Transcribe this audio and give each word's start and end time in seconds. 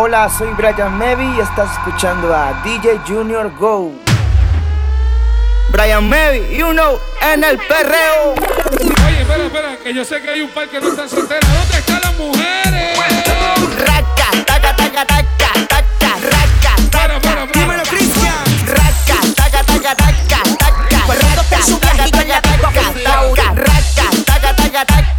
Hola, 0.00 0.30
soy 0.30 0.52
Brian 0.52 0.96
Mevy 0.96 1.24
y 1.36 1.40
estás 1.40 1.72
escuchando 1.72 2.32
a 2.32 2.62
DJ 2.62 3.00
Junior 3.04 3.52
Go. 3.58 3.90
Brian 5.72 6.08
Mevy, 6.08 6.56
you 6.56 6.70
know, 6.70 7.00
en 7.20 7.42
el 7.42 7.58
perreo. 7.58 8.34
Oye, 9.08 9.20
espera, 9.22 9.46
espera, 9.46 9.76
que 9.82 9.92
yo 9.92 10.04
sé 10.04 10.22
que 10.22 10.30
hay 10.30 10.42
un 10.42 10.50
par 10.50 10.68
que 10.68 10.80
no 10.80 10.90
están 10.90 11.08
solteras. 11.08 11.44
¿Dónde 11.52 11.78
están 11.78 12.00
las 12.00 12.16
mujeres? 12.16 12.96
Raca, 13.80 14.44
taca, 14.46 14.76
taca, 14.76 15.04
taca, 15.04 15.66
taca, 15.66 16.16
raca, 16.30 16.76
Para, 16.92 17.20
para, 17.20 17.46
para. 17.46 17.60
Dímelo, 17.60 17.82
Cristian. 17.82 18.44
Raca, 18.66 19.20
taca, 19.34 19.64
taca, 19.64 19.96
taca, 19.96 20.42
taca, 20.58 21.62
sube 21.64 21.86
taca, 21.86 22.08
taca, 22.08 22.40
taca, 22.40 22.92
taca, 23.02 23.52
raca, 23.52 24.10
taca, 24.24 24.54
taca, 24.54 24.54
taca, 24.54 24.84
taca, 24.84 25.17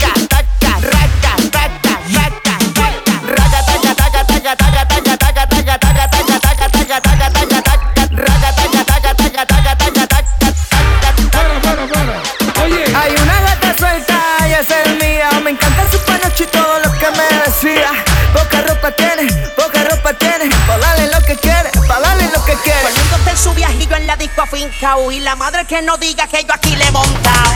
afincao 24.49 25.11
Y 25.11 25.19
la 25.19 25.35
madre 25.35 25.65
que 25.65 25.81
no 25.81 25.97
diga 25.97 26.27
que 26.27 26.43
yo 26.43 26.53
aquí 26.53 26.75
le 26.75 26.85
he 26.85 26.91
montao 26.91 27.49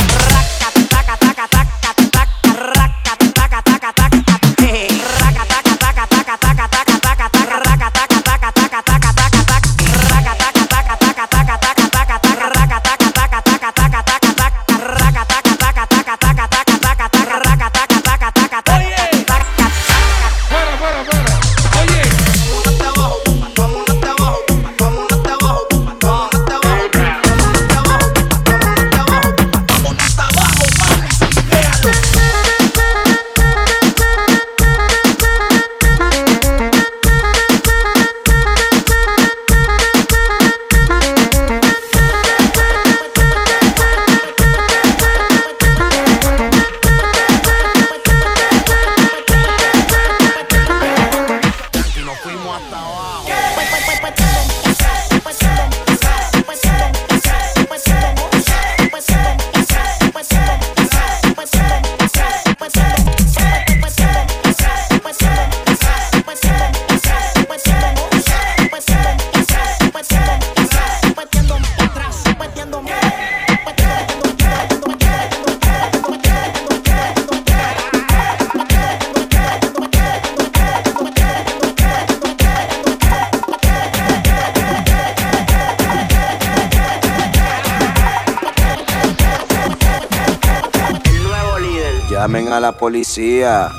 la 92.63 92.71
policía. 92.71 93.69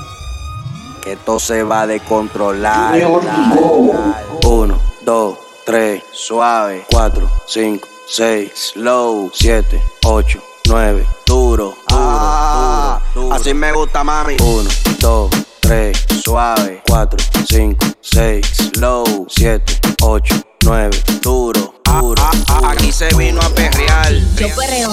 Que 1.03 1.13
esto 1.13 1.39
se 1.39 1.63
va 1.63 1.87
de 1.87 2.01
controlar. 2.01 2.95
Uno, 4.45 4.79
dos, 5.07 5.39
tres, 5.65 6.03
suave. 6.13 6.85
Cuatro, 6.91 7.27
cinco, 7.47 7.89
seis, 8.07 8.53
slow. 8.55 9.31
Siete, 9.33 9.83
ocho, 10.05 10.39
nueve, 10.69 11.07
duro, 11.25 11.75
duro, 11.89 13.01
duro, 13.15 13.35
Así 13.35 13.55
me 13.55 13.73
gusta, 13.73 14.05
mami. 14.05 14.37
Uno, 14.43 14.69
dos, 14.99 15.31
tres, 15.61 16.05
suave. 16.23 16.83
Cuatro, 16.87 17.19
cinco, 17.49 17.87
seis, 18.03 18.47
slow. 18.75 19.27
Siete, 19.31 19.79
ocho, 20.03 20.35
nueve, 20.63 21.03
duro, 21.23 21.75
duro. 21.85 22.23
Aquí 22.69 22.93
se 22.93 23.09
vino 23.15 23.41
a 23.41 23.49
perrear. 23.49 24.13
Yo 24.37 24.49
perreo 24.55 24.93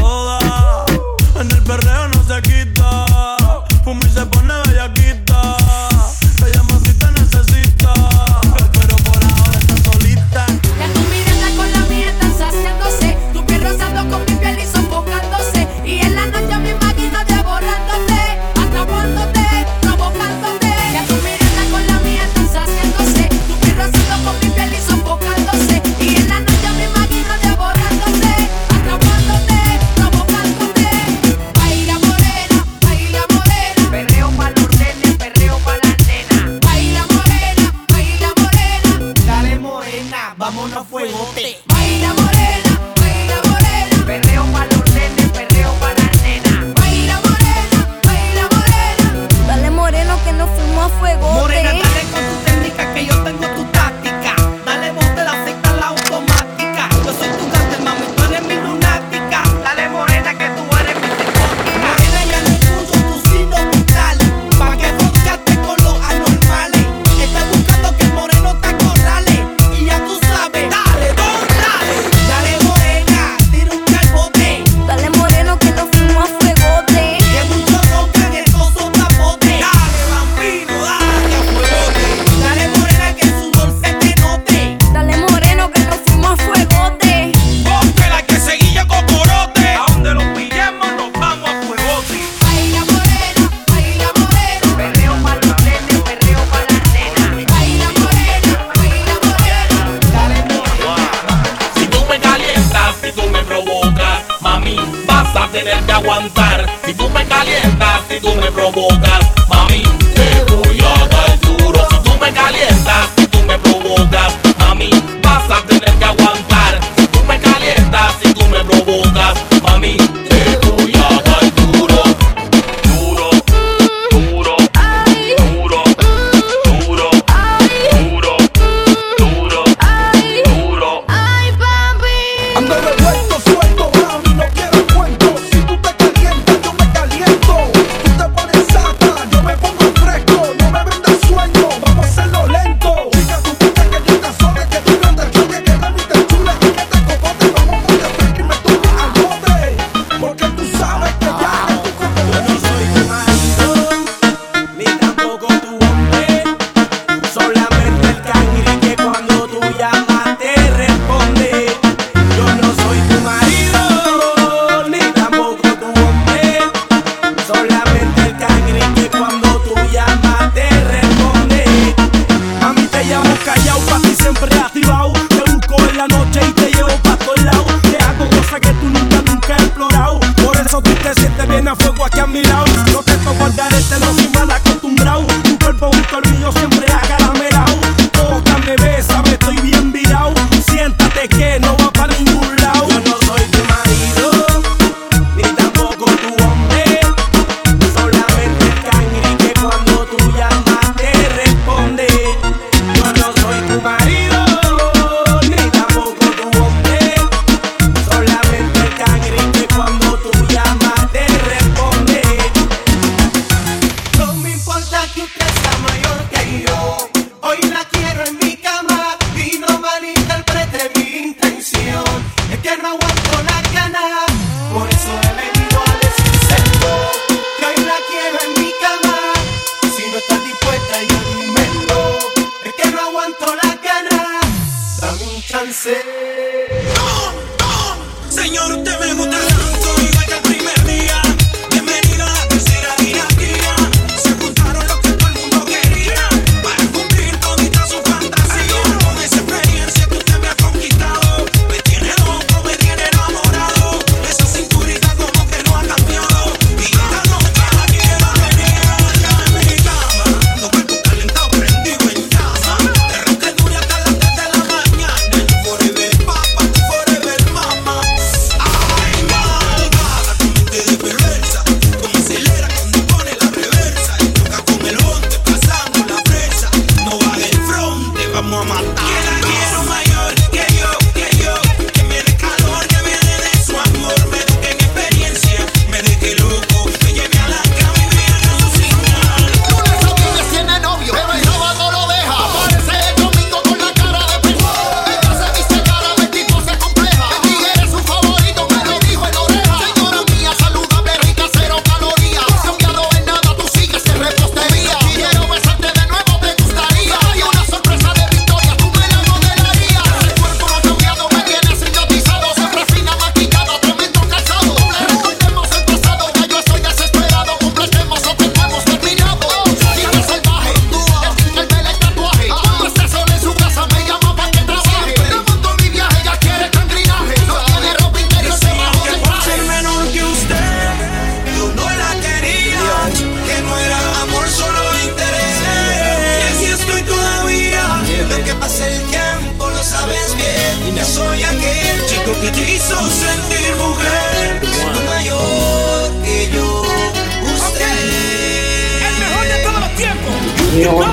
responder. 160.81 161.40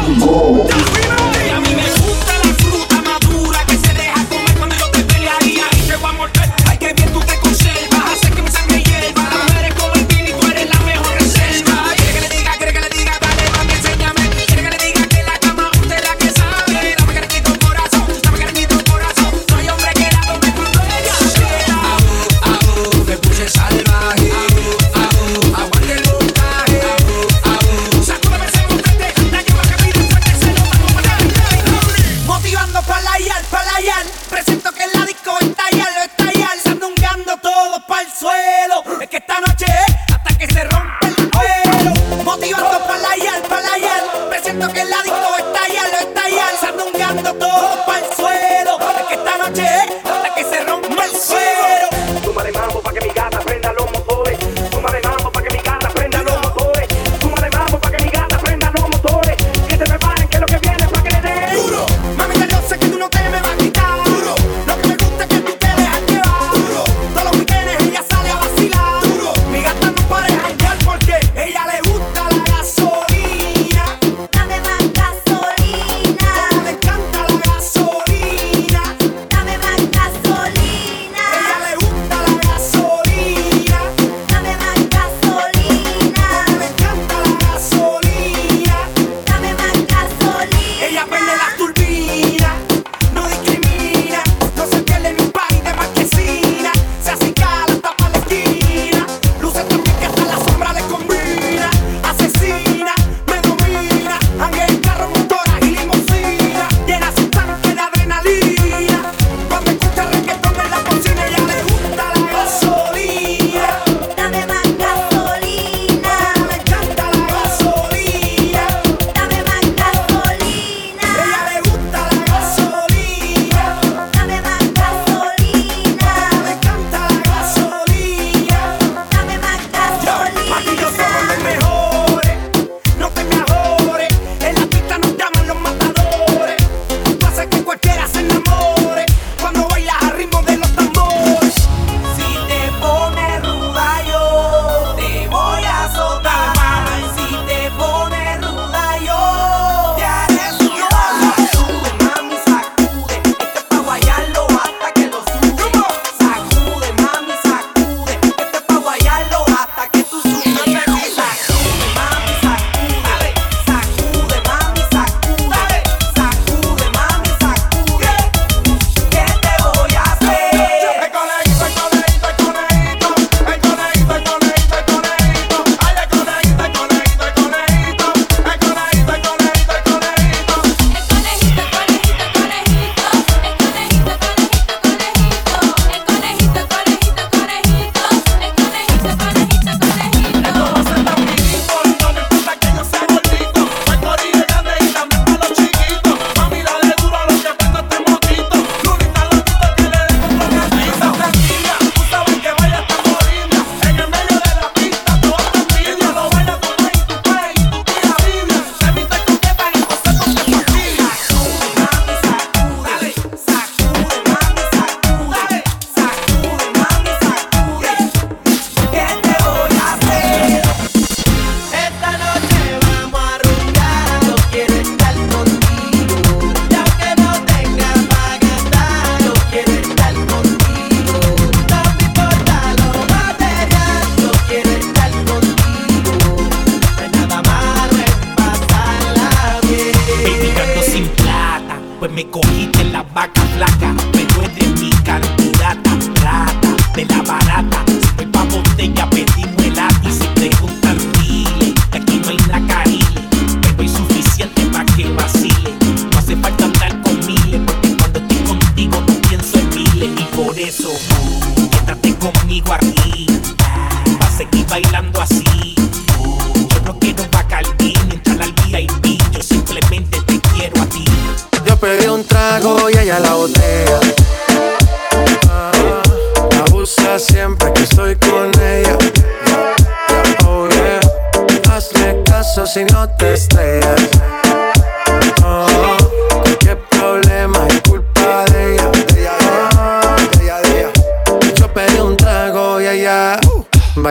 Oh. 0.00 1.17
Que 39.08 39.16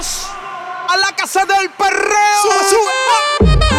A 0.00 0.96
la 0.96 1.10
casa 1.16 1.44
del 1.44 1.70
perreo. 1.70 2.42
Sube. 2.70 3.77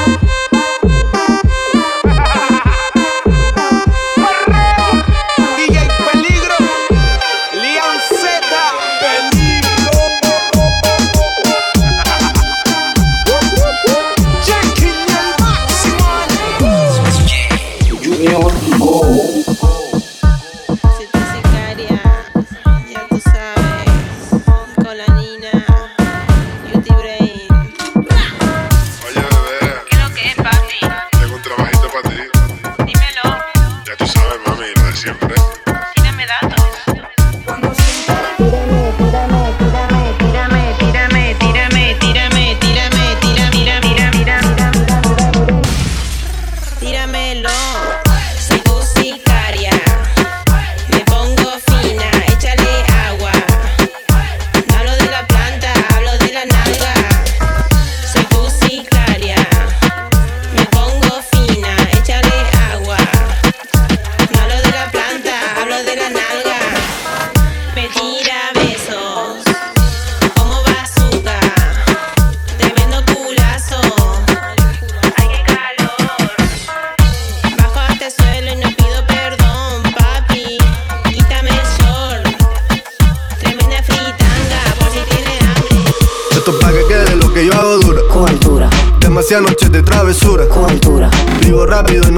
siempre. 35.00 35.34
¿eh? 35.34 35.39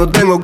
no 0.01 0.09
tengo 0.09 0.39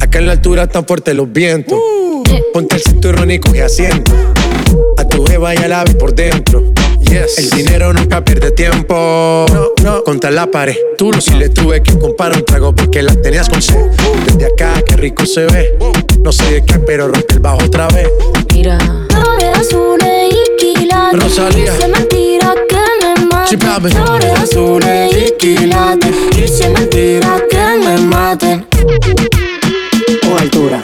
Acá 0.00 0.18
en 0.18 0.26
la 0.26 0.32
altura 0.32 0.64
están 0.64 0.84
fuertes 0.84 1.14
los 1.14 1.32
vientos. 1.32 1.78
Uh. 1.78 2.24
Ponte 2.52 2.76
el 2.76 2.82
cinturón 2.82 3.30
y 3.30 3.38
coge 3.38 3.62
asiento. 3.62 4.12
A 4.98 5.04
tu 5.08 5.24
jeva 5.26 5.54
y 5.54 5.58
la 5.68 5.82
ave 5.82 5.94
por 5.94 6.14
dentro. 6.14 6.62
Yes. 7.02 7.38
El 7.38 7.50
dinero 7.50 7.92
nunca 7.92 8.24
pierde 8.24 8.50
tiempo. 8.50 9.46
No, 9.52 9.68
no. 9.84 10.02
Contra 10.04 10.30
la 10.30 10.50
pared. 10.50 10.76
Tú 10.98 11.12
no. 11.12 11.20
Si 11.20 11.34
le 11.34 11.50
tuve 11.50 11.82
que 11.82 11.96
comprar 11.98 12.36
un 12.36 12.44
trago 12.44 12.74
porque 12.74 13.02
la 13.02 13.14
tenías 13.14 13.48
con 13.48 13.62
sed. 13.62 13.90
Desde 14.26 14.46
acá, 14.46 14.82
qué 14.84 14.96
rico 14.96 15.24
se 15.24 15.46
ve. 15.46 15.78
No 16.22 16.32
sé 16.32 16.50
de 16.50 16.64
qué, 16.64 16.78
pero 16.80 17.08
rompe 17.08 17.34
el 17.34 17.40
bajo 17.40 17.58
otra 17.64 17.86
vez. 17.88 18.08
Mira. 18.52 18.78
No 19.12 19.26
Rosalía. 21.12 21.72
Se 21.76 21.88
mentira 21.88 22.54
que 22.68 22.95
Ci 23.48 23.56
piove 23.56 23.90
Fiore 23.90 24.32
azules 24.32 25.14
y 25.14 25.32
quilates 25.38 26.16
Y 26.36 26.48
si 26.48 26.68
mentira 26.68 27.40
que 27.48 27.78
me 27.78 27.96
maten. 27.98 28.66
O 30.28 30.38
altura. 30.38 30.80